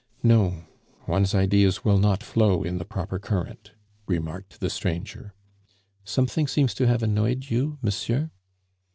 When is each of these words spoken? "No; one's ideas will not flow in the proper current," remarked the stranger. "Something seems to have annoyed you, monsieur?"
"No; 0.23 0.63
one's 1.07 1.35
ideas 1.35 1.85
will 1.85 1.99
not 1.99 2.23
flow 2.23 2.63
in 2.63 2.79
the 2.79 2.85
proper 2.85 3.19
current," 3.19 3.73
remarked 4.07 4.59
the 4.59 4.71
stranger. 4.71 5.35
"Something 6.03 6.47
seems 6.47 6.73
to 6.73 6.87
have 6.87 7.03
annoyed 7.03 7.51
you, 7.51 7.77
monsieur?" 7.83 8.31